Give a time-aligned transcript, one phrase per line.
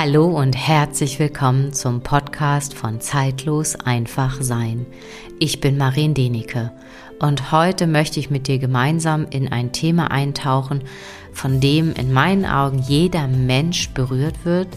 [0.00, 4.86] Hallo und herzlich willkommen zum Podcast von Zeitlos einfach sein.
[5.40, 6.70] Ich bin Marien Denike
[7.18, 10.84] und heute möchte ich mit dir gemeinsam in ein Thema eintauchen,
[11.32, 14.68] von dem in meinen Augen jeder Mensch berührt wird,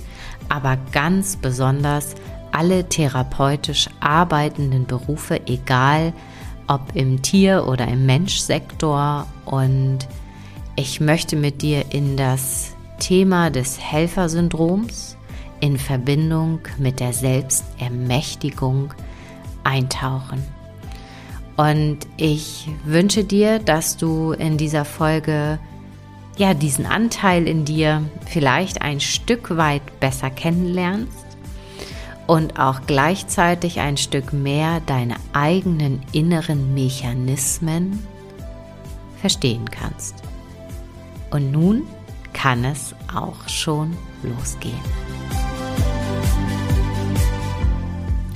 [0.49, 2.15] aber ganz besonders
[2.51, 6.13] alle therapeutisch arbeitenden Berufe, egal
[6.65, 9.27] ob im Tier- oder im Menschsektor.
[9.45, 9.99] Und
[10.75, 15.10] ich möchte mit dir in das Thema des Helfersyndroms
[15.61, 18.93] in Verbindung mit der Selbstermächtigung
[19.63, 20.43] eintauchen.
[21.55, 25.59] Und ich wünsche dir, dass du in dieser Folge
[26.37, 31.25] ja diesen Anteil in dir vielleicht ein Stück weit besser kennenlernst
[32.25, 37.99] und auch gleichzeitig ein Stück mehr deine eigenen inneren Mechanismen
[39.19, 40.15] verstehen kannst.
[41.29, 41.83] Und nun
[42.33, 45.40] kann es auch schon losgehen.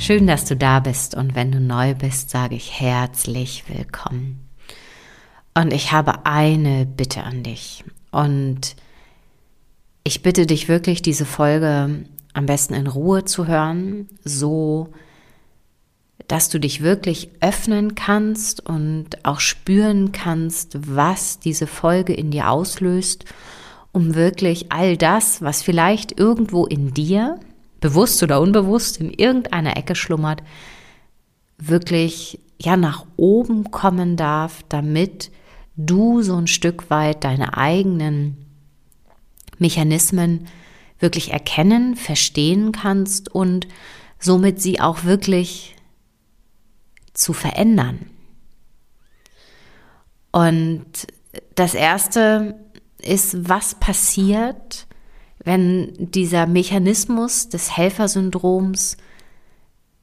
[0.05, 4.47] Schön, dass du da bist und wenn du neu bist, sage ich herzlich willkommen.
[5.55, 7.83] Und ich habe eine Bitte an dich.
[8.11, 8.75] Und
[10.03, 14.93] ich bitte dich wirklich, diese Folge am besten in Ruhe zu hören, so
[16.27, 22.51] dass du dich wirklich öffnen kannst und auch spüren kannst, was diese Folge in dir
[22.51, 23.25] auslöst
[23.95, 27.39] um wirklich all das, was vielleicht irgendwo in dir,
[27.85, 30.41] bewusst oder unbewusst, in irgendeiner Ecke schlummert,
[31.59, 35.29] wirklich ja nach oben kommen darf, damit
[35.75, 38.37] du so ein Stück weit deine eigenen
[39.59, 40.47] Mechanismen
[40.97, 43.67] wirklich erkennen, verstehen kannst und
[44.17, 45.75] somit sie auch wirklich
[47.13, 48.09] zu verändern.
[50.31, 50.87] Und
[51.53, 52.59] das erste
[52.97, 54.87] ist, was passiert,
[55.45, 58.97] wenn dieser Mechanismus des Helfersyndroms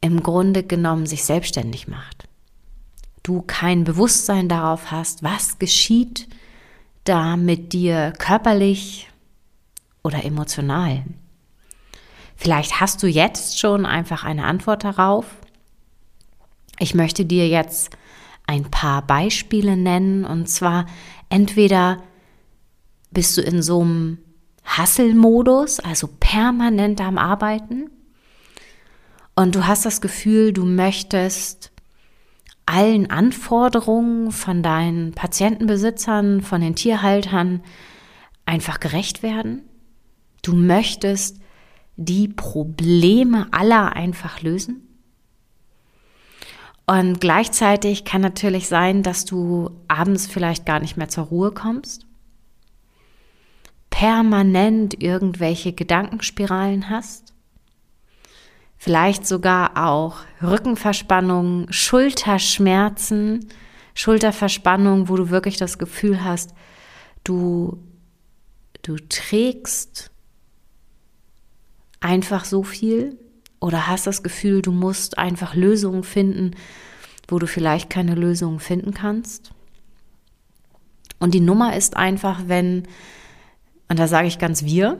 [0.00, 2.28] im Grunde genommen sich selbstständig macht.
[3.22, 6.28] Du kein Bewusstsein darauf hast, was geschieht
[7.04, 9.08] da mit dir körperlich
[10.02, 11.04] oder emotional.
[12.36, 15.26] Vielleicht hast du jetzt schon einfach eine Antwort darauf.
[16.78, 17.90] Ich möchte dir jetzt
[18.46, 20.86] ein paar Beispiele nennen und zwar
[21.28, 22.02] entweder
[23.12, 24.18] bist du in so einem
[24.64, 27.90] Hasselmodus, also permanent am Arbeiten.
[29.34, 31.72] Und du hast das Gefühl, du möchtest
[32.66, 37.62] allen Anforderungen von deinen Patientenbesitzern, von den Tierhaltern
[38.46, 39.62] einfach gerecht werden.
[40.42, 41.40] Du möchtest
[41.96, 44.88] die Probleme aller einfach lösen.
[46.86, 52.06] Und gleichzeitig kann natürlich sein, dass du abends vielleicht gar nicht mehr zur Ruhe kommst
[53.92, 57.34] permanent irgendwelche Gedankenspiralen hast,
[58.78, 63.46] vielleicht sogar auch Rückenverspannungen, Schulterschmerzen,
[63.94, 66.54] Schulterverspannung, wo du wirklich das Gefühl hast,
[67.22, 67.78] du,
[68.80, 70.10] du trägst
[72.00, 73.18] einfach so viel
[73.60, 76.52] oder hast das Gefühl, du musst einfach Lösungen finden,
[77.28, 79.52] wo du vielleicht keine Lösungen finden kannst.
[81.20, 82.88] Und die Nummer ist einfach, wenn
[83.92, 84.96] und da sage ich ganz wir.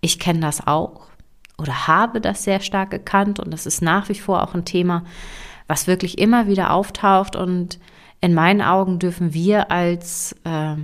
[0.00, 1.08] Ich kenne das auch
[1.58, 5.04] oder habe das sehr stark gekannt und das ist nach wie vor auch ein Thema,
[5.66, 7.78] was wirklich immer wieder auftaucht und
[8.22, 10.76] in meinen Augen dürfen wir als äh,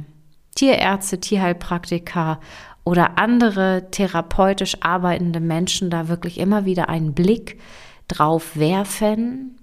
[0.54, 2.40] Tierärzte, Tierheilpraktiker
[2.84, 7.58] oder andere therapeutisch arbeitende Menschen da wirklich immer wieder einen Blick
[8.06, 9.58] drauf werfen,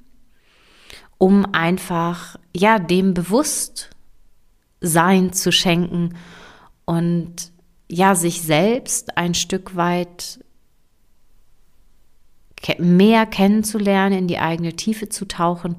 [1.19, 3.91] um einfach ja dem Bewusstsein
[5.31, 6.15] zu schenken
[6.85, 7.51] und
[7.87, 10.39] ja, sich selbst ein Stück weit
[12.79, 15.75] mehr kennenzulernen, in die eigene Tiefe zu tauchen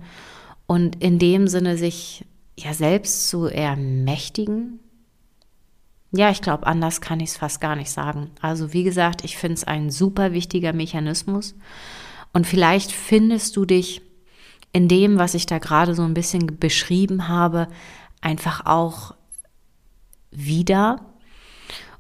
[0.67, 2.25] und in dem Sinne sich
[2.57, 4.79] ja selbst zu ermächtigen.
[6.13, 8.31] Ja, ich glaube, anders kann ich es fast gar nicht sagen.
[8.41, 11.55] Also wie gesagt, ich finde es ein super wichtiger Mechanismus
[12.33, 14.03] und vielleicht findest du dich
[14.73, 17.69] in dem, was ich da gerade so ein bisschen beschrieben habe,
[18.21, 19.15] einfach auch
[20.31, 21.01] wieder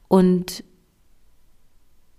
[0.08, 0.64] und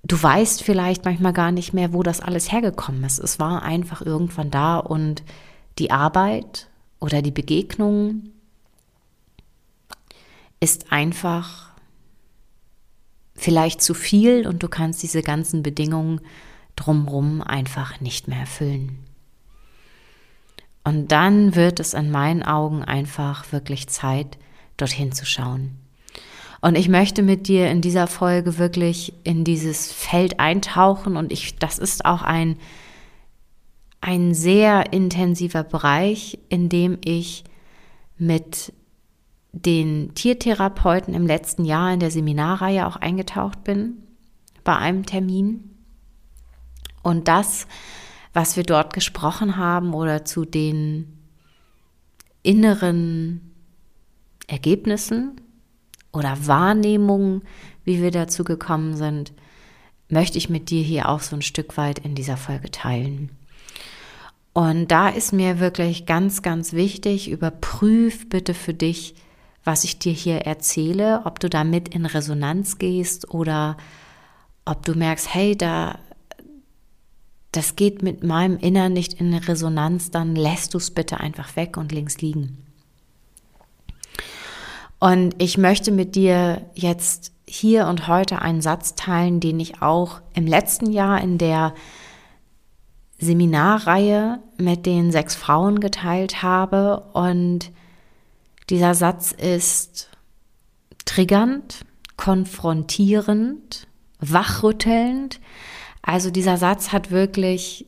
[0.04, 3.19] du weißt vielleicht manchmal gar nicht mehr, wo das alles hergekommen ist.
[3.19, 5.24] Es war einfach irgendwann da und
[5.80, 6.69] die Arbeit
[7.00, 8.30] oder die Begegnung
[10.59, 11.71] ist einfach
[13.36, 16.21] vielleicht zu viel und du kannst diese ganzen Bedingungen
[16.75, 19.00] drumherum einfach nicht mehr erfüllen.
[20.83, 24.38] Und dann wird es in meinen Augen einfach wirklich Zeit,
[24.77, 25.77] dorthin zu schauen.
[26.62, 31.57] Und ich möchte mit dir in dieser Folge wirklich in dieses Feld eintauchen und ich,
[31.57, 32.57] das ist auch ein,
[34.01, 37.44] ein sehr intensiver Bereich, in dem ich
[38.18, 38.74] mit
[39.51, 44.03] den Tiertherapeuten im letzten Jahr in der Seminarreihe auch eingetaucht bin,
[44.63, 45.75] bei einem Termin.
[47.03, 47.68] Und das,
[48.33, 51.18] was wir dort gesprochen haben oder zu den
[52.44, 53.53] inneren
[54.48, 55.42] Ergebnissen
[56.12, 57.44] oder Wahrnehmungen,
[57.83, 59.33] wie wir dazu gekommen sind,
[60.09, 63.31] möchte ich mit dir hier auch so ein Stück weit in dieser Folge teilen.
[64.54, 69.15] Und da ist mir wirklich ganz, ganz wichtig, überprüf bitte für dich,
[69.63, 73.77] was ich dir hier erzähle, ob du damit in Resonanz gehst oder
[74.65, 76.00] ob du merkst, hey, da
[77.51, 81.77] das geht mit meinem Innern nicht in Resonanz, dann lässt du es bitte einfach weg
[81.77, 82.67] und links liegen.
[85.00, 90.22] Und ich möchte mit dir jetzt hier und heute einen Satz teilen, den ich auch
[90.34, 91.74] im letzten Jahr in der
[93.20, 97.02] Seminarreihe mit den sechs Frauen geteilt habe.
[97.14, 97.72] Und
[98.70, 100.10] dieser Satz ist
[101.06, 101.86] triggernd,
[102.18, 103.88] konfrontierend,
[104.20, 105.40] wachrüttelnd,
[106.08, 107.86] also dieser Satz hat wirklich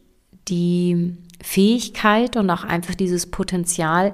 [0.49, 4.13] die Fähigkeit und auch einfach dieses Potenzial,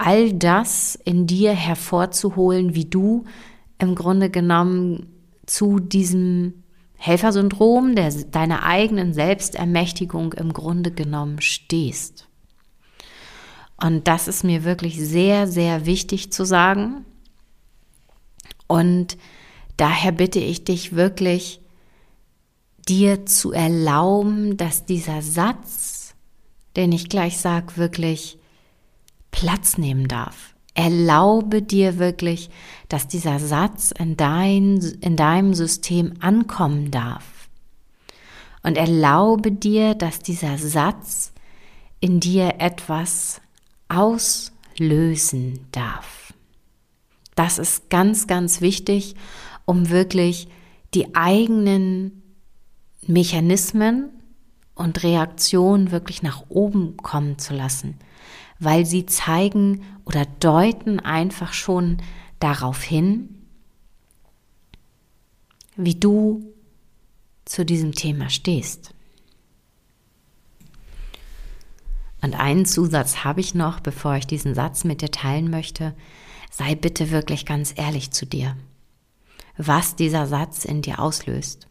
[0.00, 3.24] all das in dir hervorzuholen, wie du
[3.78, 5.08] im Grunde genommen
[5.44, 6.64] zu diesem
[6.96, 12.28] Helfersyndrom, der, deiner eigenen Selbstermächtigung im Grunde genommen stehst.
[13.82, 17.04] Und das ist mir wirklich sehr, sehr wichtig zu sagen.
[18.66, 19.18] Und
[19.76, 21.60] daher bitte ich dich wirklich,
[22.88, 26.14] dir zu erlauben, dass dieser Satz,
[26.76, 28.39] den ich gleich sage, wirklich
[29.30, 30.54] Platz nehmen darf.
[30.74, 32.50] Erlaube dir wirklich,
[32.88, 37.48] dass dieser Satz in, dein, in deinem System ankommen darf.
[38.62, 41.32] Und erlaube dir, dass dieser Satz
[42.00, 43.40] in dir etwas
[43.88, 46.32] auslösen darf.
[47.34, 49.16] Das ist ganz, ganz wichtig,
[49.64, 50.48] um wirklich
[50.94, 52.22] die eigenen
[53.06, 54.10] Mechanismen
[54.74, 57.98] und Reaktionen wirklich nach oben kommen zu lassen,
[58.60, 61.96] weil sie zeigen oder deuten einfach schon
[62.38, 63.46] darauf hin,
[65.76, 66.52] wie du
[67.46, 68.94] zu diesem Thema stehst.
[72.22, 75.94] Und einen Zusatz habe ich noch, bevor ich diesen Satz mit dir teilen möchte.
[76.50, 78.56] Sei bitte wirklich ganz ehrlich zu dir,
[79.56, 81.66] was dieser Satz in dir auslöst.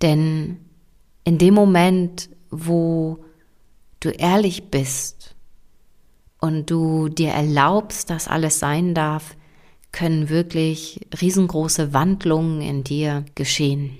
[0.00, 0.64] Denn
[1.24, 3.22] in dem Moment, wo
[4.00, 5.34] du ehrlich bist
[6.44, 9.34] und du dir erlaubst, dass alles sein darf,
[9.92, 13.96] können wirklich riesengroße Wandlungen in dir geschehen.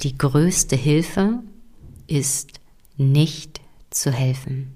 [0.00, 1.40] Die größte Hilfe
[2.06, 2.58] ist
[2.96, 3.60] nicht
[3.90, 4.74] zu helfen.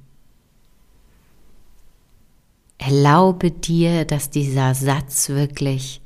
[2.76, 6.02] Erlaube dir, dass dieser Satz wirklich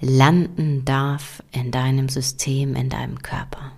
[0.00, 3.72] landen darf in deinem System, in deinem Körper.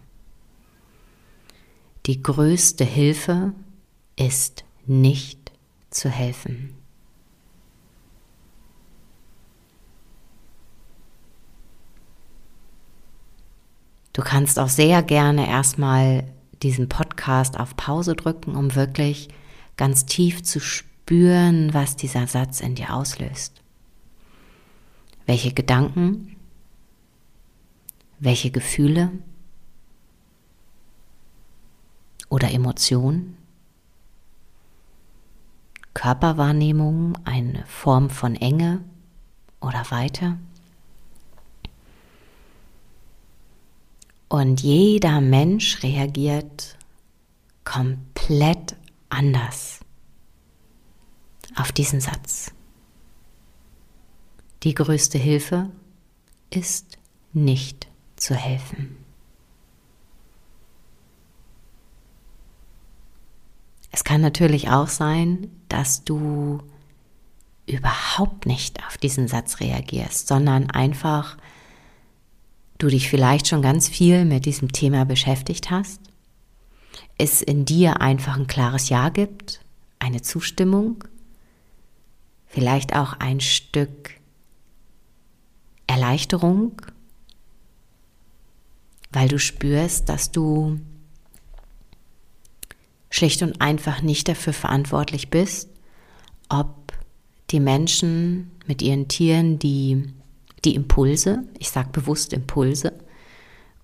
[2.07, 3.55] Die größte Hilfe
[4.17, 5.53] ist nicht
[5.91, 6.77] zu helfen.
[14.13, 16.25] Du kannst auch sehr gerne erstmal
[16.63, 19.29] diesen Podcast auf Pause drücken, um wirklich
[19.77, 23.63] ganz tief zu spüren, was dieser Satz in dir auslöst.
[25.27, 26.37] Welche Gedanken?
[28.21, 29.11] Welche Gefühle?
[32.29, 33.42] Oder Emotionen?
[35.95, 38.83] Körperwahrnehmung, eine Form von Enge
[39.61, 40.39] oder Weite?
[44.29, 46.79] Und jeder Mensch reagiert
[47.65, 48.77] komplett
[49.11, 49.81] anders
[51.55, 52.53] auf diesen Satz.
[54.63, 55.71] Die größte Hilfe
[56.51, 56.99] ist
[57.33, 58.97] nicht zu helfen.
[63.91, 66.61] Es kann natürlich auch sein, dass du
[67.67, 71.37] überhaupt nicht auf diesen Satz reagierst, sondern einfach
[72.79, 76.01] du dich vielleicht schon ganz viel mit diesem Thema beschäftigt hast,
[77.17, 79.65] es in dir einfach ein klares Ja gibt,
[79.99, 81.05] eine Zustimmung,
[82.47, 84.21] vielleicht auch ein Stück
[85.87, 86.83] Erleichterung,
[89.13, 90.81] weil du spürst, dass du
[93.23, 95.71] schlicht und einfach nicht dafür verantwortlich bist,
[96.49, 96.93] ob
[97.51, 100.13] die Menschen mit ihren Tieren die,
[100.65, 102.93] die Impulse, ich sage bewusst Impulse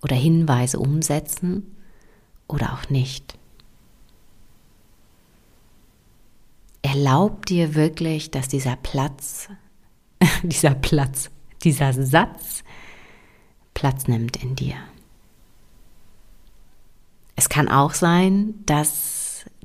[0.01, 1.73] oder Hinweise umsetzen
[2.49, 3.37] oder auch nicht.
[6.81, 9.47] Erlaub dir wirklich, dass dieser Platz,
[10.43, 11.29] dieser Platz,
[11.63, 12.65] dieser Satz
[13.73, 14.75] Platz nimmt in dir.
[17.37, 19.18] Es kann auch sein, dass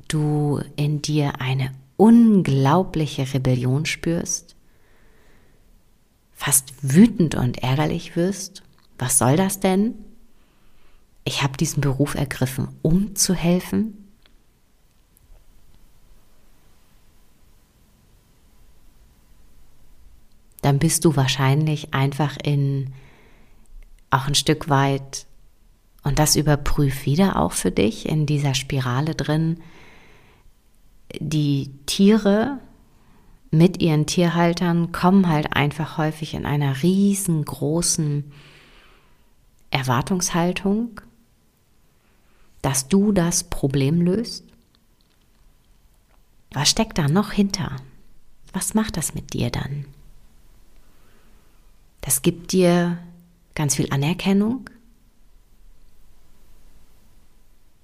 [0.07, 4.55] du in dir eine unglaubliche Rebellion spürst,
[6.33, 8.63] fast wütend und ärgerlich wirst.
[8.97, 9.95] Was soll das denn?
[11.23, 14.05] Ich habe diesen Beruf ergriffen, um zu helfen.
[20.61, 22.93] Dann bist du wahrscheinlich einfach in
[24.09, 25.25] auch ein Stück weit
[26.03, 29.61] und das überprüf wieder auch für dich in dieser Spirale drin.
[31.19, 32.59] Die Tiere
[33.51, 38.31] mit ihren Tierhaltern kommen halt einfach häufig in einer riesengroßen
[39.71, 41.01] Erwartungshaltung,
[42.61, 44.45] dass du das Problem löst.
[46.51, 47.75] Was steckt da noch hinter?
[48.53, 49.85] Was macht das mit dir dann?
[52.01, 52.97] Das gibt dir
[53.55, 54.69] ganz viel Anerkennung,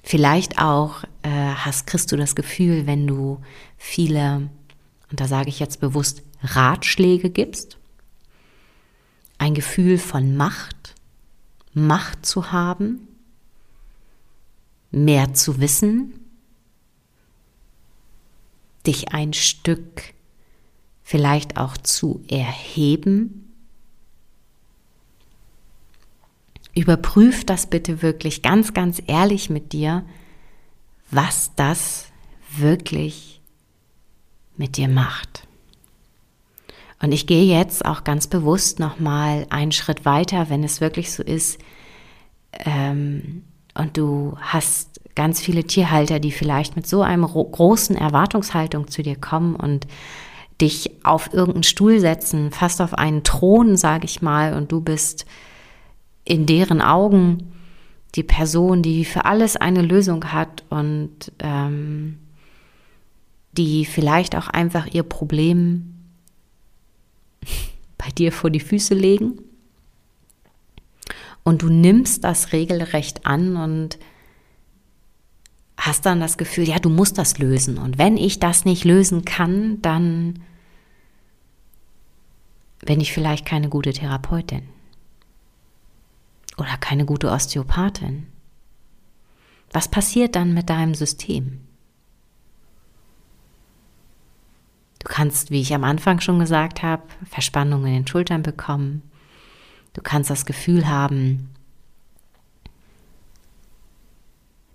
[0.03, 3.41] Vielleicht auch äh, hast, kriegst du das Gefühl, wenn du
[3.77, 4.49] viele,
[5.09, 7.77] und da sage ich jetzt bewusst, Ratschläge gibst,
[9.37, 10.95] ein Gefühl von Macht,
[11.73, 13.07] Macht zu haben,
[14.89, 16.13] mehr zu wissen,
[18.85, 20.13] dich ein Stück
[21.03, 23.50] vielleicht auch zu erheben
[26.73, 30.05] Überprüf das bitte wirklich ganz, ganz ehrlich mit dir,
[31.09, 32.07] was das
[32.55, 33.41] wirklich
[34.57, 35.47] mit dir macht.
[37.01, 41.23] Und ich gehe jetzt auch ganz bewusst nochmal einen Schritt weiter, wenn es wirklich so
[41.23, 41.59] ist,
[42.65, 49.01] ähm, und du hast ganz viele Tierhalter, die vielleicht mit so einem großen Erwartungshaltung zu
[49.01, 49.87] dir kommen und
[50.59, 55.25] dich auf irgendeinen Stuhl setzen, fast auf einen Thron, sage ich mal, und du bist
[56.25, 57.51] in deren Augen
[58.15, 62.19] die Person, die für alles eine Lösung hat und ähm,
[63.53, 65.95] die vielleicht auch einfach ihr Problem
[67.97, 69.39] bei dir vor die Füße legen.
[71.43, 73.97] Und du nimmst das regelrecht an und
[75.77, 77.79] hast dann das Gefühl, ja, du musst das lösen.
[77.79, 80.43] Und wenn ich das nicht lösen kann, dann
[82.85, 84.63] bin ich vielleicht keine gute Therapeutin
[86.61, 88.27] oder keine gute Osteopathin?
[89.71, 91.61] Was passiert dann mit deinem System?
[94.99, 99.01] Du kannst, wie ich am Anfang schon gesagt habe, Verspannungen in den Schultern bekommen.
[99.93, 101.49] Du kannst das Gefühl haben,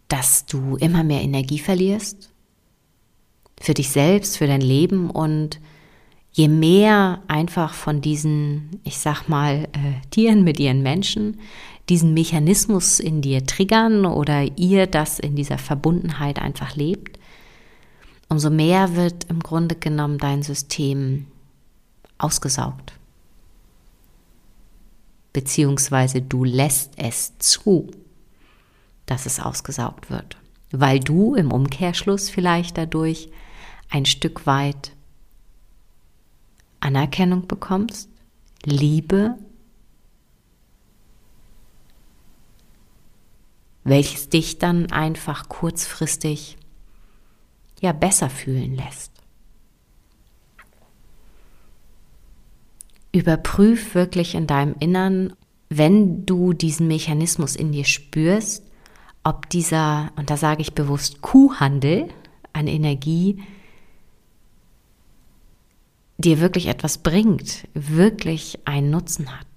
[0.08, 2.32] dass du immer mehr Energie verlierst
[3.60, 5.60] für dich selbst, für dein Leben und
[6.32, 11.40] je mehr einfach von diesen, ich sag mal, äh, Tieren mit ihren Menschen
[11.88, 17.18] diesen Mechanismus in dir triggern oder ihr das in dieser Verbundenheit einfach lebt,
[18.28, 21.26] umso mehr wird im Grunde genommen dein System
[22.18, 22.92] ausgesaugt.
[25.32, 27.90] Beziehungsweise du lässt es zu,
[29.04, 30.36] dass es ausgesaugt wird,
[30.72, 33.30] weil du im Umkehrschluss vielleicht dadurch
[33.90, 34.92] ein Stück weit
[36.80, 38.08] Anerkennung bekommst,
[38.64, 39.36] Liebe,
[43.86, 46.58] welches dich dann einfach kurzfristig
[47.80, 49.12] ja besser fühlen lässt.
[53.12, 55.32] Überprüf wirklich in deinem Innern,
[55.68, 58.64] wenn du diesen Mechanismus in dir spürst,
[59.24, 62.08] ob dieser, und da sage ich bewusst, Kuhhandel
[62.52, 63.42] an Energie
[66.18, 69.55] dir wirklich etwas bringt, wirklich einen Nutzen hat.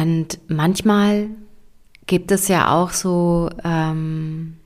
[0.00, 1.28] Und manchmal
[2.06, 4.56] gibt es ja auch so, ähm,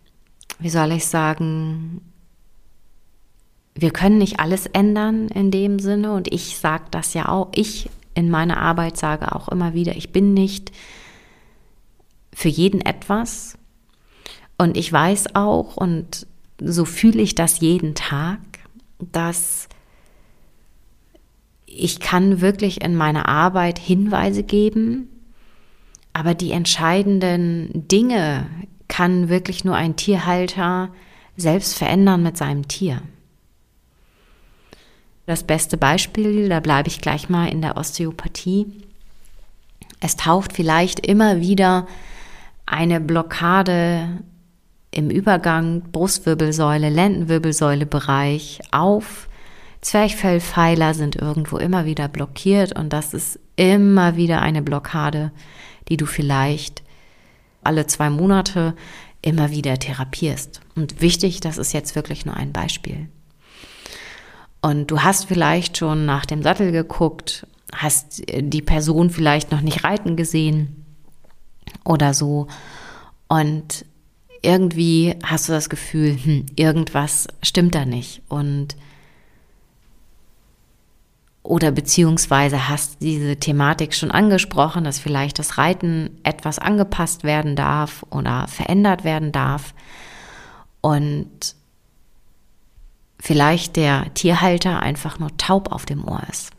[0.59, 2.03] wie soll ich sagen,
[3.75, 7.89] wir können nicht alles ändern in dem Sinne und ich sage das ja auch, ich
[8.15, 10.71] in meiner Arbeit sage auch immer wieder, ich bin nicht
[12.35, 13.57] für jeden etwas.
[14.59, 16.27] Und ich weiß auch, und
[16.61, 18.41] so fühle ich das jeden Tag,
[18.99, 19.69] dass
[21.65, 25.09] ich kann wirklich in meiner Arbeit Hinweise geben,
[26.13, 28.47] Aber die entscheidenden Dinge
[28.89, 30.91] kann wirklich nur ein Tierhalter
[31.37, 33.03] selbst verändern mit seinem Tier.
[35.27, 38.67] Das beste Beispiel, da bleibe ich gleich mal in der Osteopathie.
[40.01, 41.87] Es taucht vielleicht immer wieder
[42.67, 44.21] eine Blockade
[44.91, 49.29] im Übergang Brustwirbelsäule, Lendenwirbelsäule Bereich auf.
[49.81, 55.33] Zwerchfellpfeiler sind irgendwo immer wieder blockiert und das ist immer wieder eine Blockade,
[55.93, 56.83] die du vielleicht
[57.63, 58.75] alle zwei Monate
[59.21, 60.63] immer wieder therapierst.
[60.75, 63.09] Und wichtig, das ist jetzt wirklich nur ein Beispiel.
[64.63, 69.85] Und du hast vielleicht schon nach dem Sattel geguckt, hast die Person vielleicht noch nicht
[69.85, 70.87] reiten gesehen
[71.85, 72.47] oder so.
[73.29, 73.85] Und
[74.41, 78.23] irgendwie hast du das Gefühl, hm, irgendwas stimmt da nicht.
[78.31, 78.77] Und
[81.43, 88.05] oder beziehungsweise hast diese Thematik schon angesprochen, dass vielleicht das Reiten etwas angepasst werden darf
[88.11, 89.75] oder verändert werden darf.
[90.81, 91.57] Und
[93.19, 96.51] vielleicht der Tierhalter einfach nur taub auf dem Ohr ist.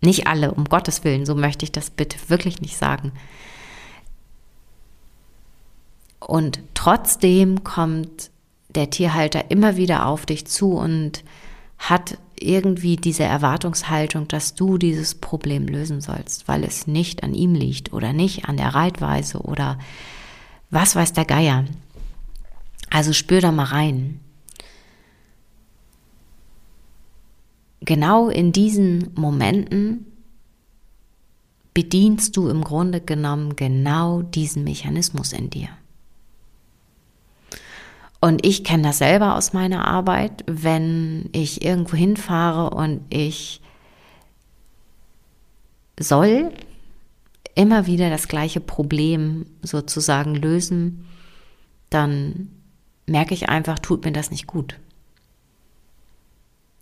[0.00, 3.12] Nicht alle, um Gottes Willen, so möchte ich das bitte wirklich nicht sagen.
[6.18, 8.30] Und trotzdem kommt
[8.68, 11.22] der Tierhalter immer wieder auf dich zu und
[11.78, 17.54] hat irgendwie diese Erwartungshaltung, dass du dieses Problem lösen sollst, weil es nicht an ihm
[17.54, 19.78] liegt oder nicht an der Reitweise oder
[20.70, 21.64] was weiß der Geier.
[22.90, 24.20] Also spür da mal rein.
[27.84, 30.06] genau in diesen Momenten
[31.74, 35.68] bedienst du im Grunde genommen genau diesen Mechanismus in dir.
[38.22, 43.60] Und ich kenne das selber aus meiner Arbeit, wenn ich irgendwo hinfahre und ich
[46.00, 46.52] soll
[47.54, 51.04] immer wieder das gleiche Problem sozusagen lösen,
[51.90, 52.48] dann
[53.06, 54.78] merke ich einfach, tut mir das nicht gut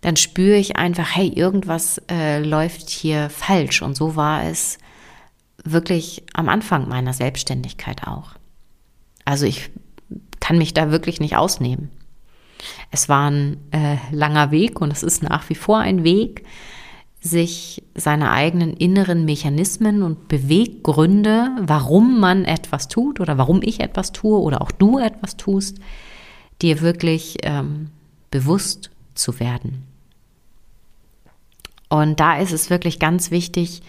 [0.00, 3.82] dann spüre ich einfach, hey, irgendwas äh, läuft hier falsch.
[3.82, 4.78] Und so war es
[5.62, 8.32] wirklich am Anfang meiner Selbstständigkeit auch.
[9.24, 9.70] Also ich
[10.50, 11.92] kann mich da wirklich nicht ausnehmen.
[12.90, 16.44] Es war ein äh, langer Weg und es ist nach wie vor ein Weg,
[17.20, 24.10] sich seine eigenen inneren Mechanismen und Beweggründe, warum man etwas tut oder warum ich etwas
[24.10, 25.78] tue oder auch du etwas tust,
[26.62, 27.90] dir wirklich ähm,
[28.32, 29.84] bewusst zu werden.
[31.88, 33.82] Und da ist es wirklich ganz wichtig,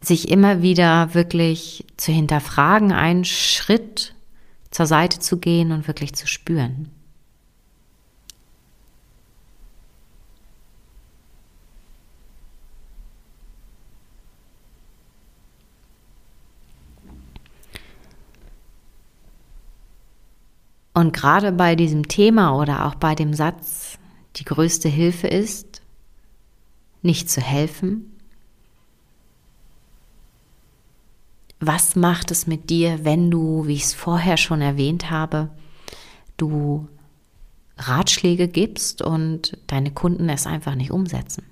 [0.00, 4.14] sich immer wieder wirklich zu hinterfragen, einen Schritt
[4.70, 6.90] zur Seite zu gehen und wirklich zu spüren.
[20.98, 23.98] Und gerade bei diesem Thema oder auch bei dem Satz,
[24.34, 25.80] die größte Hilfe ist,
[27.02, 28.17] nicht zu helfen?
[31.60, 35.50] Was macht es mit dir, wenn du, wie ich es vorher schon erwähnt habe,
[36.36, 36.88] du
[37.76, 41.44] Ratschläge gibst und deine Kunden es einfach nicht umsetzen?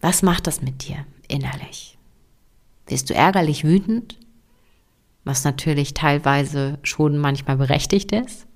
[0.00, 1.98] Was macht das mit dir innerlich?
[2.86, 4.18] Wirst du ärgerlich wütend,
[5.24, 8.46] was natürlich teilweise schon manchmal berechtigt ist?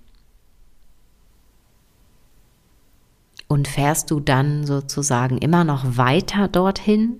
[3.46, 7.18] Und fährst du dann sozusagen immer noch weiter dorthin?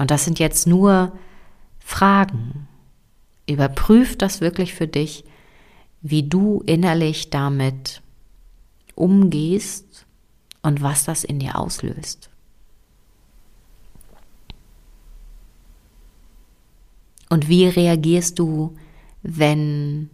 [0.00, 1.12] Und das sind jetzt nur
[1.78, 2.66] Fragen.
[3.46, 5.24] Überprüf das wirklich für dich,
[6.00, 8.00] wie du innerlich damit
[8.94, 10.06] umgehst
[10.62, 12.30] und was das in dir auslöst.
[17.28, 18.74] Und wie reagierst du,
[19.22, 20.08] wenn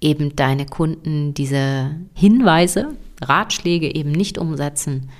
[0.00, 5.10] eben deine Kunden diese Hinweise, Ratschläge eben nicht umsetzen,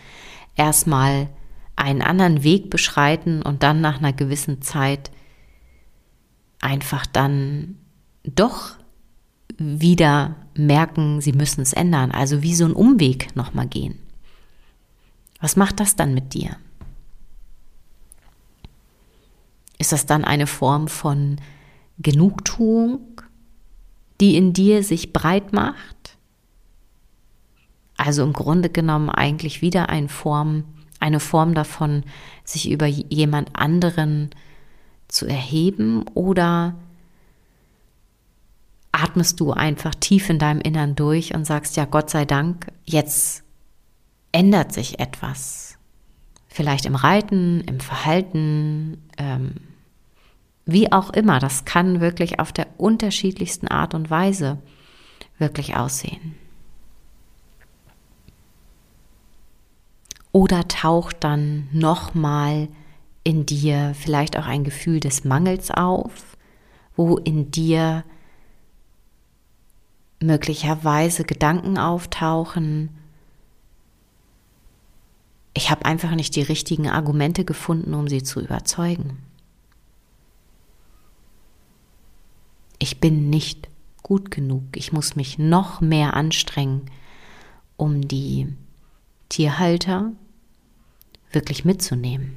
[0.54, 1.28] erstmal
[1.76, 5.10] einen anderen Weg beschreiten und dann nach einer gewissen Zeit
[6.60, 7.76] einfach dann
[8.24, 8.76] doch
[9.58, 13.98] wieder merken, sie müssen es ändern, also wie so ein Umweg nochmal gehen.
[15.40, 16.56] Was macht das dann mit dir?
[19.78, 21.36] Ist das dann eine Form von
[21.98, 23.20] Genugtuung,
[24.20, 26.16] die in dir sich breit macht?
[27.98, 30.64] Also im Grunde genommen eigentlich wieder eine Form,
[31.00, 32.04] eine Form davon,
[32.44, 34.30] sich über jemand anderen
[35.08, 36.74] zu erheben oder
[38.92, 43.44] atmest du einfach tief in deinem Innern durch und sagst, ja, Gott sei Dank, jetzt
[44.32, 45.78] ändert sich etwas.
[46.48, 49.56] vielleicht im Reiten, im Verhalten, ähm,
[50.64, 51.38] wie auch immer.
[51.38, 54.56] Das kann wirklich auf der unterschiedlichsten Art und Weise
[55.38, 56.34] wirklich aussehen.
[60.36, 62.68] Oder taucht dann nochmal
[63.24, 66.36] in dir vielleicht auch ein Gefühl des Mangels auf,
[66.94, 68.04] wo in dir
[70.20, 72.90] möglicherweise Gedanken auftauchen.
[75.54, 79.16] Ich habe einfach nicht die richtigen Argumente gefunden, um sie zu überzeugen.
[82.78, 83.70] Ich bin nicht
[84.02, 84.64] gut genug.
[84.74, 86.90] Ich muss mich noch mehr anstrengen,
[87.78, 88.54] um die
[89.30, 90.12] Tierhalter
[91.32, 92.36] wirklich mitzunehmen.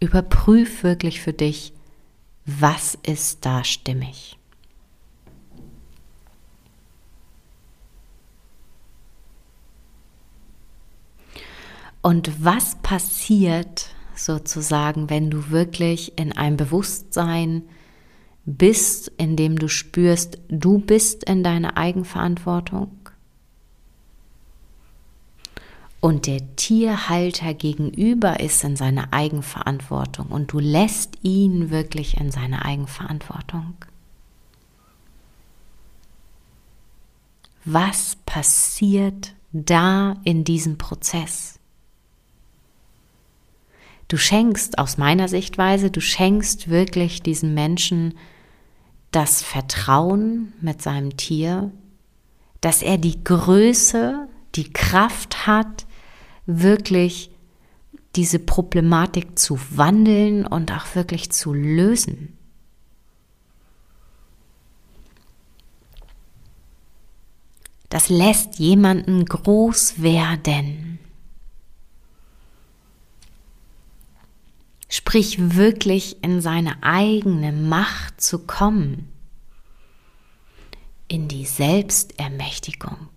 [0.00, 1.72] Überprüf wirklich für dich,
[2.44, 4.36] was ist da stimmig.
[12.02, 17.62] Und was passiert sozusagen, wenn du wirklich in einem Bewusstsein
[18.44, 22.90] bist, in dem du spürst, du bist in deiner Eigenverantwortung
[26.00, 32.64] und der Tierhalter gegenüber ist in seiner Eigenverantwortung und du lässt ihn wirklich in seine
[32.64, 33.76] Eigenverantwortung.
[37.64, 41.60] Was passiert da in diesem Prozess?
[44.08, 48.18] Du schenkst aus meiner Sichtweise, du schenkst wirklich diesem Menschen
[49.12, 51.70] das Vertrauen mit seinem Tier,
[52.60, 55.86] dass er die Größe, die Kraft hat,
[56.46, 57.30] wirklich
[58.16, 62.36] diese Problematik zu wandeln und auch wirklich zu lösen.
[67.88, 70.91] Das lässt jemanden groß werden.
[74.92, 79.08] Sprich wirklich in seine eigene Macht zu kommen,
[81.08, 83.08] in die Selbstermächtigung.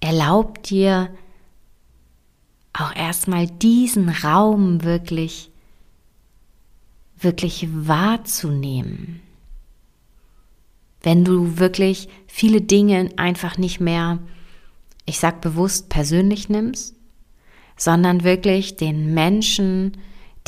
[0.00, 1.14] Erlaub dir
[2.72, 5.50] auch erstmal diesen Raum wirklich,
[7.18, 9.20] wirklich wahrzunehmen.
[11.02, 14.18] Wenn du wirklich viele Dinge einfach nicht mehr,
[15.04, 16.97] ich sag bewusst persönlich nimmst,
[17.78, 19.96] sondern wirklich den Menschen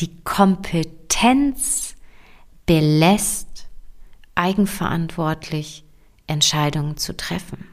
[0.01, 1.95] die Kompetenz
[2.67, 3.69] belässt,
[4.35, 5.85] eigenverantwortlich
[6.27, 7.67] Entscheidungen zu treffen.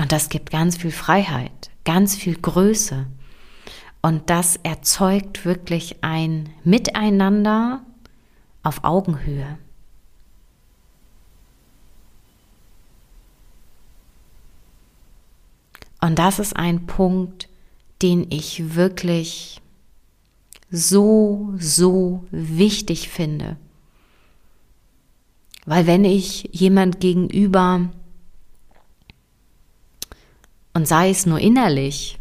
[0.00, 3.06] Und das gibt ganz viel Freiheit, ganz viel Größe.
[4.00, 7.82] Und das erzeugt wirklich ein Miteinander
[8.62, 9.58] auf Augenhöhe.
[16.00, 17.48] Und das ist ein Punkt,
[18.02, 19.60] den ich wirklich
[20.70, 23.56] so, so wichtig finde.
[25.66, 27.88] Weil wenn ich jemand gegenüber,
[30.72, 32.18] und sei es nur innerlich,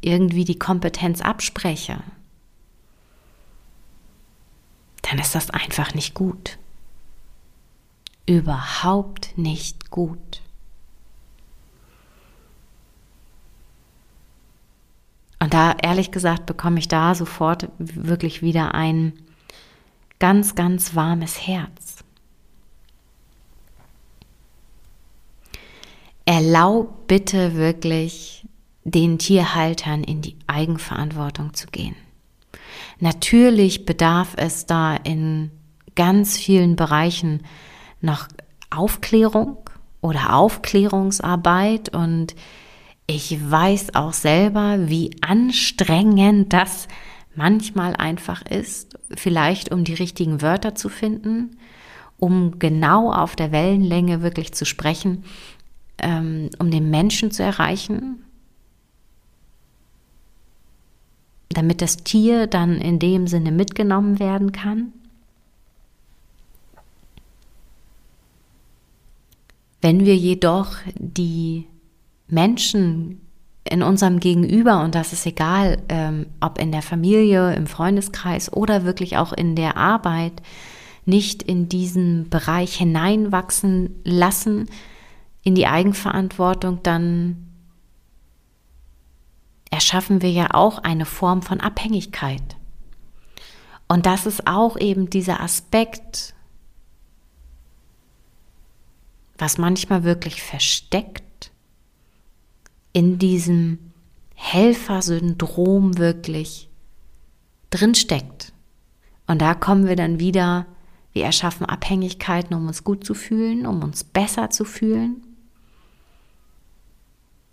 [0.00, 2.02] irgendwie die Kompetenz abspreche,
[5.02, 6.58] dann ist das einfach nicht gut.
[8.26, 10.42] Überhaupt nicht gut.
[15.42, 19.14] Und da, ehrlich gesagt, bekomme ich da sofort wirklich wieder ein
[20.18, 22.04] ganz, ganz warmes Herz.
[26.26, 28.46] Erlaub bitte wirklich
[28.84, 31.96] den Tierhaltern in die Eigenverantwortung zu gehen.
[32.98, 35.50] Natürlich bedarf es da in
[35.96, 37.42] ganz vielen Bereichen
[38.00, 38.28] noch
[38.70, 39.56] Aufklärung
[40.02, 42.34] oder Aufklärungsarbeit und
[43.10, 46.86] ich weiß auch selber, wie anstrengend das
[47.34, 51.56] manchmal einfach ist, vielleicht um die richtigen Wörter zu finden,
[52.18, 55.24] um genau auf der Wellenlänge wirklich zu sprechen,
[55.98, 58.22] ähm, um den Menschen zu erreichen,
[61.48, 64.92] damit das Tier dann in dem Sinne mitgenommen werden kann.
[69.80, 71.66] Wenn wir jedoch die
[72.32, 73.20] Menschen
[73.64, 78.84] in unserem Gegenüber, und das ist egal, ähm, ob in der Familie, im Freundeskreis oder
[78.84, 80.42] wirklich auch in der Arbeit,
[81.04, 84.68] nicht in diesen Bereich hineinwachsen lassen,
[85.42, 87.46] in die Eigenverantwortung, dann
[89.70, 92.56] erschaffen wir ja auch eine Form von Abhängigkeit.
[93.88, 96.34] Und das ist auch eben dieser Aspekt,
[99.38, 101.24] was manchmal wirklich versteckt
[102.92, 103.78] in diesem
[104.34, 106.68] Helfersyndrom wirklich
[107.70, 108.52] drinsteckt.
[109.26, 110.66] Und da kommen wir dann wieder,
[111.12, 115.22] wir erschaffen Abhängigkeiten, um uns gut zu fühlen, um uns besser zu fühlen.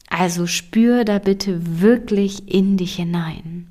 [0.09, 3.67] Also spür da bitte wirklich in dich hinein.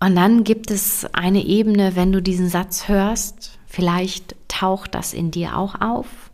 [0.00, 5.30] Und dann gibt es eine Ebene, wenn du diesen Satz hörst, vielleicht taucht das in
[5.30, 6.27] dir auch auf,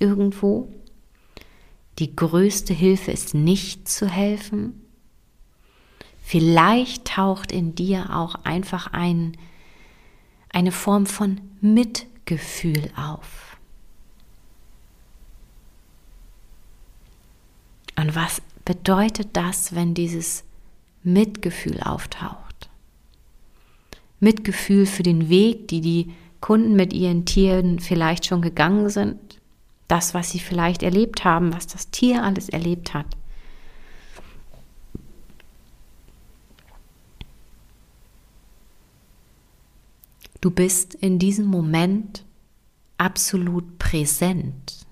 [0.00, 0.72] irgendwo.
[2.00, 4.80] Die größte Hilfe ist nicht zu helfen.
[6.22, 9.36] Vielleicht taucht in dir auch einfach ein,
[10.48, 13.58] eine Form von Mitgefühl auf.
[17.96, 20.44] Und was bedeutet das, wenn dieses
[21.02, 22.70] Mitgefühl auftaucht?
[24.20, 29.29] Mitgefühl für den Weg, die die Kunden mit ihren Tieren vielleicht schon gegangen sind,
[29.90, 33.06] das, was sie vielleicht erlebt haben, was das Tier alles erlebt hat.
[40.40, 42.24] Du bist in diesem Moment
[42.96, 44.86] absolut präsent.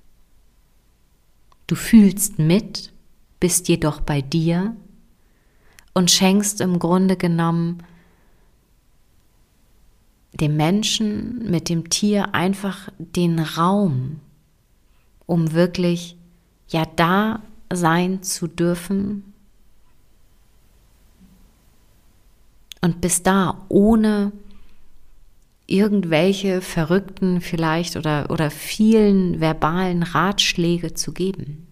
[1.67, 2.93] Du fühlst mit,
[3.41, 4.77] bist jedoch bei dir
[5.95, 7.83] und schenkst im Grunde genommen
[10.33, 14.21] dem Menschen mit dem Tier einfach den Raum,
[15.29, 16.17] um wirklich
[16.69, 19.35] ja da sein zu dürfen
[22.81, 24.33] und bis da ohne
[25.67, 31.67] irgendwelche verrückten vielleicht oder, oder vielen verbalen Ratschläge zu geben.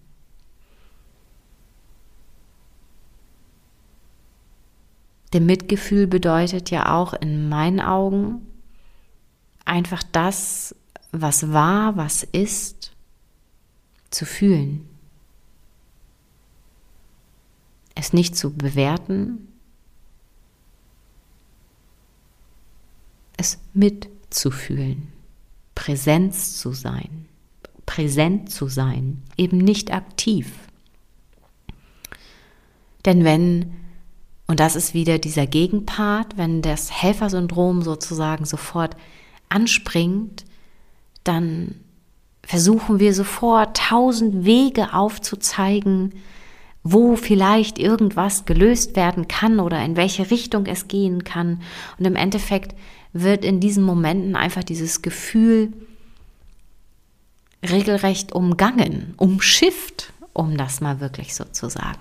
[5.33, 8.45] Denn Mitgefühl bedeutet ja auch in meinen Augen
[9.65, 10.75] einfach das,
[11.11, 12.96] was war, was ist,
[14.09, 14.87] zu fühlen.
[17.95, 19.47] Es nicht zu bewerten,
[23.37, 25.11] es mitzufühlen,
[25.75, 27.25] Präsenz zu sein,
[27.85, 30.51] präsent zu sein, eben nicht aktiv.
[33.05, 33.73] Denn wenn
[34.47, 38.95] und das ist wieder dieser Gegenpart, wenn das Helfersyndrom sozusagen sofort
[39.49, 40.45] anspringt,
[41.25, 41.75] dann
[42.47, 46.13] versuchen wir sofort tausend Wege aufzuzeigen,
[46.81, 51.61] wo vielleicht irgendwas gelöst werden kann oder in welche Richtung es gehen kann.
[51.99, 52.73] Und im Endeffekt
[53.11, 55.73] wird in diesen Momenten einfach dieses Gefühl
[57.69, 61.99] regelrecht umgangen, umschifft, um das mal wirklich so zu sagen.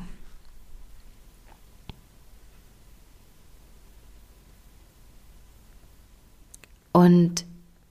[6.93, 7.45] Und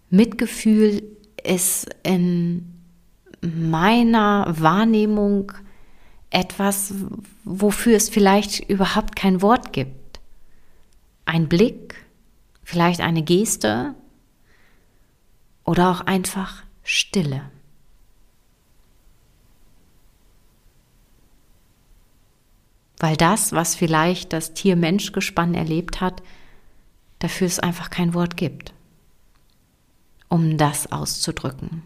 [0.09, 1.14] Mitgefühl
[1.45, 2.81] ist in
[3.41, 5.51] meiner Wahrnehmung
[6.29, 6.93] etwas,
[7.43, 10.19] wofür es vielleicht überhaupt kein Wort gibt.
[11.25, 12.05] Ein Blick,
[12.63, 13.95] vielleicht eine Geste
[15.63, 17.49] oder auch einfach Stille.
[22.97, 26.23] Weil das, was vielleicht das Tier-Mensch-Gespann erlebt hat,
[27.19, 28.74] dafür es einfach kein Wort gibt
[30.29, 31.83] um das auszudrücken.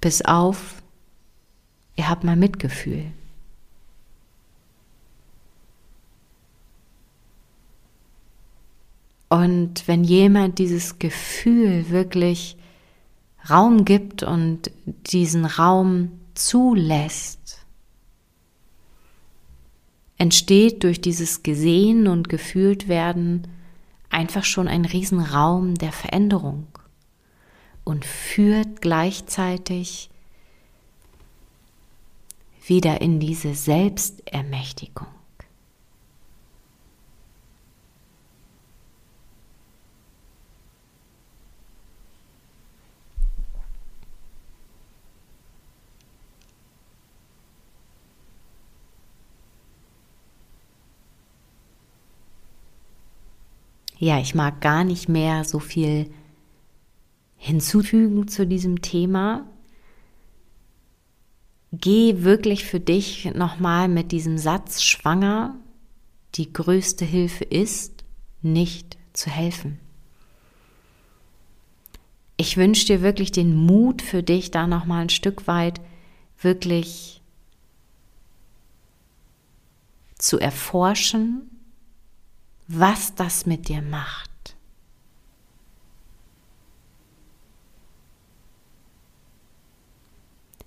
[0.00, 0.82] Bis auf,
[1.96, 3.12] ihr habt mal Mitgefühl.
[9.28, 12.56] Und wenn jemand dieses Gefühl wirklich
[13.50, 17.64] Raum gibt und diesen Raum zulässt,
[20.18, 23.48] entsteht durch dieses Gesehen und gefühlt werden
[24.14, 26.68] einfach schon ein Riesenraum der Veränderung
[27.82, 30.08] und führt gleichzeitig
[32.66, 35.13] wieder in diese Selbstermächtigung.
[54.04, 56.10] Ja, ich mag gar nicht mehr so viel
[57.38, 59.46] hinzufügen zu diesem Thema.
[61.72, 65.56] Geh wirklich für dich nochmal mit diesem Satz schwanger.
[66.34, 68.04] Die größte Hilfe ist,
[68.42, 69.80] nicht zu helfen.
[72.36, 75.80] ich wünsche dir wirklich den Mut für dich, da nochmal ein Stück weit
[76.40, 77.22] wirklich
[80.18, 81.53] zu erforschen,
[82.66, 84.30] was das mit dir macht.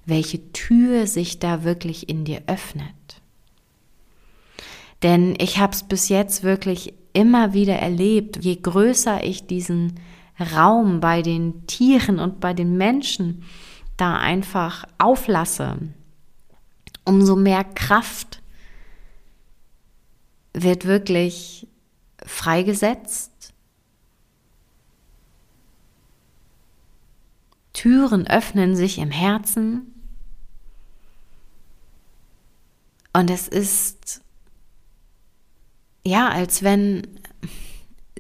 [0.05, 3.21] Welche Tür sich da wirklich in dir öffnet.
[5.03, 9.99] Denn ich habe es bis jetzt wirklich immer wieder erlebt, je größer ich diesen
[10.39, 13.43] Raum bei den Tieren und bei den Menschen
[13.97, 15.77] da einfach auflasse,
[17.05, 18.41] umso mehr Kraft
[20.53, 21.67] wird wirklich
[22.28, 23.54] freigesetzt.
[27.74, 29.94] Türen öffnen sich im Herzen.
[33.13, 34.22] Und es ist
[36.08, 37.20] ja, als wenn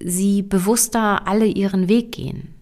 [0.01, 2.53] sie bewusster alle ihren Weg gehen.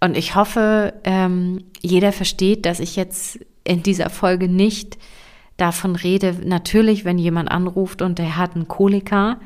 [0.00, 4.98] Und ich hoffe, ähm, jeder versteht, dass ich jetzt in dieser Folge nicht
[5.60, 6.36] davon rede.
[6.44, 9.40] Natürlich, wenn jemand anruft und der hat einen Koliker,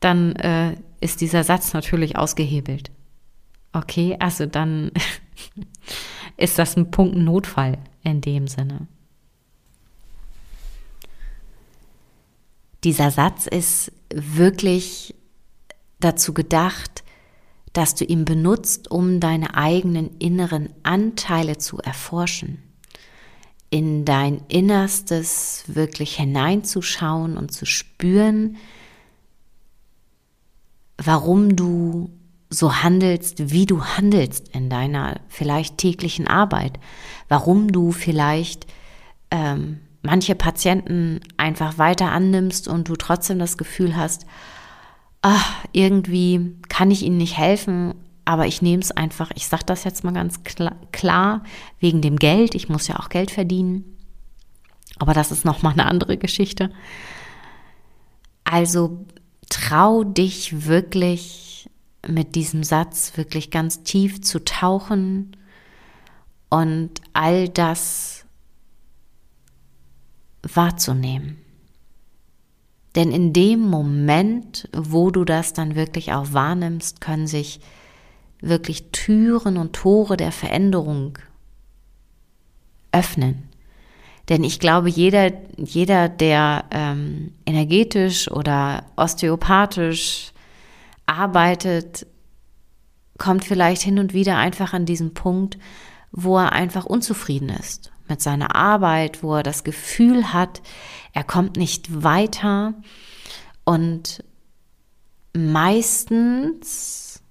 [0.00, 2.90] dann äh, ist dieser Satz natürlich ausgehebelt.
[3.72, 4.90] Okay, also dann
[6.36, 8.86] ist das ein Punkt Notfall in dem Sinne.
[12.84, 15.14] Dieser Satz ist wirklich
[16.00, 17.02] dazu gedacht,
[17.72, 22.62] dass du ihn benutzt, um deine eigenen inneren Anteile zu erforschen,
[23.70, 28.56] in dein Innerstes wirklich hineinzuschauen und zu spüren,
[30.96, 32.10] warum du
[32.50, 36.78] so handelst, wie du handelst in deiner vielleicht täglichen Arbeit,
[37.28, 38.66] warum du vielleicht
[39.30, 44.24] ähm, manche Patienten einfach weiter annimmst und du trotzdem das Gefühl hast,
[45.20, 47.94] ach, irgendwie kann ich ihnen nicht helfen,
[48.28, 50.40] aber ich nehme es einfach, ich sage das jetzt mal ganz
[50.92, 51.42] klar,
[51.80, 53.96] wegen dem Geld, ich muss ja auch Geld verdienen,
[54.98, 56.70] aber das ist nochmal eine andere Geschichte.
[58.44, 59.06] Also
[59.48, 61.70] trau dich wirklich
[62.06, 65.34] mit diesem Satz wirklich ganz tief zu tauchen
[66.50, 68.26] und all das
[70.42, 71.38] wahrzunehmen.
[72.94, 77.60] Denn in dem Moment, wo du das dann wirklich auch wahrnimmst, können sich
[78.40, 81.18] wirklich Türen und Tore der Veränderung
[82.92, 83.48] öffnen.
[84.28, 90.32] Denn ich glaube, jeder, jeder der ähm, energetisch oder osteopathisch
[91.06, 92.06] arbeitet,
[93.16, 95.58] kommt vielleicht hin und wieder einfach an diesen Punkt,
[96.12, 100.62] wo er einfach unzufrieden ist mit seiner Arbeit, wo er das Gefühl hat,
[101.12, 102.74] er kommt nicht weiter
[103.64, 104.24] und
[105.34, 107.22] meistens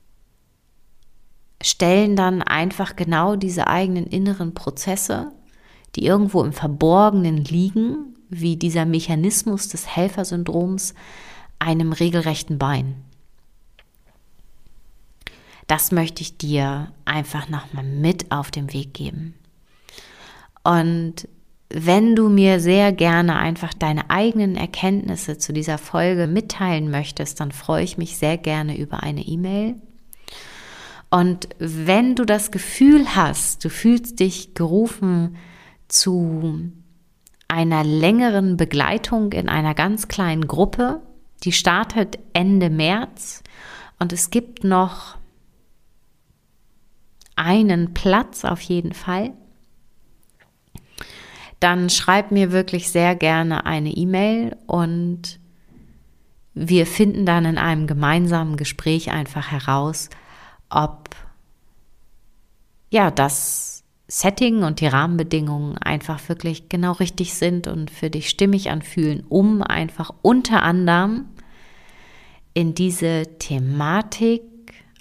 [1.61, 5.31] stellen dann einfach genau diese eigenen inneren Prozesse,
[5.95, 10.93] die irgendwo im Verborgenen liegen, wie dieser Mechanismus des Helfersyndroms,
[11.59, 12.95] einem regelrechten Bein.
[15.65, 19.33] Das möchte ich dir einfach nochmal mit auf den Weg geben.
[20.63, 21.27] Und
[21.69, 27.51] wenn du mir sehr gerne einfach deine eigenen Erkenntnisse zu dieser Folge mitteilen möchtest, dann
[27.51, 29.75] freue ich mich sehr gerne über eine E-Mail.
[31.09, 35.37] Und wenn du das Gefühl hast, du fühlst dich gerufen
[35.87, 36.71] zu
[37.47, 41.01] einer längeren Begleitung in einer ganz kleinen Gruppe,
[41.43, 43.41] die startet Ende März.
[43.99, 45.17] Und es gibt noch
[47.35, 49.31] einen Platz auf jeden Fall.
[51.59, 55.39] Dann schreib mir wirklich sehr gerne eine E-Mail und
[56.53, 60.09] wir finden dann in einem gemeinsamen Gespräch einfach heraus,
[60.69, 61.15] ob
[62.89, 68.69] ja das Setting und die Rahmenbedingungen einfach wirklich genau richtig sind und für dich stimmig
[68.69, 71.25] anfühlen, um einfach unter anderem
[72.53, 74.43] in diese Thematik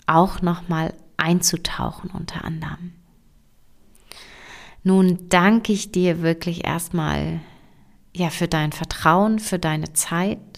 [0.07, 2.93] auch nochmal einzutauchen unter anderem.
[4.83, 7.41] Nun danke ich dir wirklich erstmal
[8.15, 10.56] ja für dein Vertrauen, für deine Zeit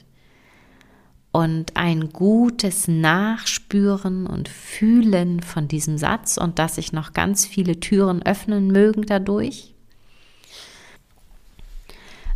[1.33, 7.81] und ein gutes Nachspüren und Fühlen von diesem Satz und dass sich noch ganz viele
[7.81, 9.75] Türen öffnen mögen dadurch.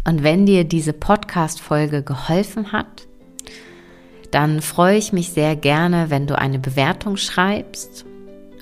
[0.04, 3.06] Und wenn dir diese Podcast-Folge geholfen hat,
[4.30, 8.04] dann freue ich mich sehr gerne, wenn du eine Bewertung schreibst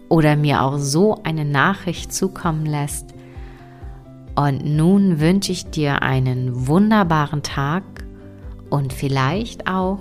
[0.09, 3.15] oder mir auch so eine Nachricht zukommen lässt,
[4.37, 7.83] und nun wünsche ich dir einen wunderbaren Tag
[8.71, 10.01] und vielleicht auch